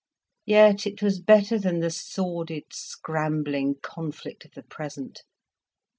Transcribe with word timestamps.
Yet 0.47 0.87
it 0.87 1.03
was 1.03 1.19
better 1.21 1.59
than 1.59 1.79
the 1.79 1.91
sordid 1.91 2.73
scrambling 2.73 3.75
conflict 3.83 4.45
of 4.45 4.53
the 4.53 4.63
present. 4.63 5.21